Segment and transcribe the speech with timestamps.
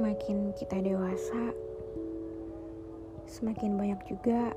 [0.00, 1.52] semakin kita dewasa,
[3.28, 4.56] semakin banyak juga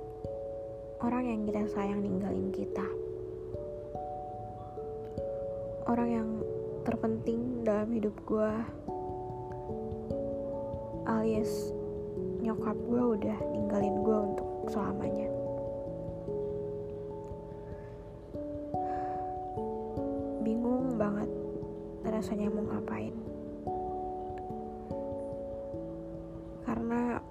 [1.03, 2.87] orang yang kita sayang ninggalin kita.
[5.83, 6.29] Orang yang
[6.87, 8.51] terpenting dalam hidup gue
[11.11, 11.75] alias
[12.39, 15.27] nyokap gue udah ninggalin gue untuk selamanya.
[20.39, 21.27] Bingung banget
[22.07, 23.32] rasanya mau ngapain.
[26.73, 27.21] Karena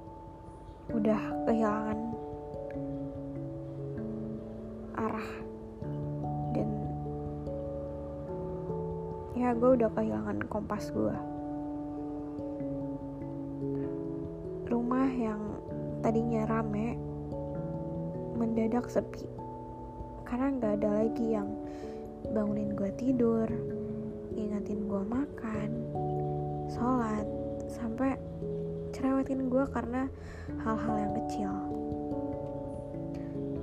[0.95, 1.99] udah kehilangan
[4.95, 5.31] arah
[6.55, 6.71] dan
[9.35, 11.17] ya gue udah kehilangan kompas gue
[14.71, 15.43] rumah yang
[16.07, 16.95] tadinya rame
[18.39, 19.27] mendadak sepi
[20.23, 21.51] karena nggak ada lagi yang
[22.31, 23.51] bangunin gue tidur
[24.39, 25.71] ingatin gue makan
[26.71, 27.27] sholat
[27.67, 28.15] sampai
[29.23, 30.11] cerewetin gue karena
[30.67, 31.53] hal-hal yang kecil.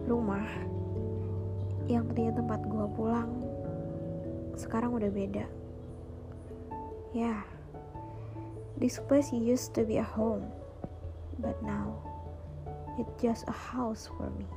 [0.08, 0.48] Rumah
[1.92, 3.28] yang tadinya tempat gue pulang
[4.56, 5.44] sekarang udah beda.
[7.12, 7.40] Ya yeah,
[8.80, 10.48] this place used to be a home
[11.44, 11.92] but now
[12.96, 14.48] it's just a house for me.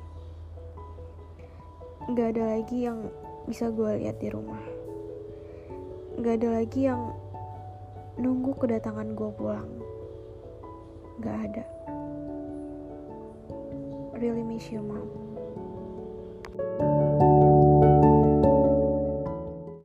[2.15, 3.11] Gak ada lagi yang
[3.51, 4.63] bisa gue lihat di rumah.
[6.23, 7.11] Gak ada lagi yang
[8.23, 9.92] nunggu kedatangan gue pulang
[11.23, 11.65] Gak ada.
[14.19, 15.32] Really miss you mom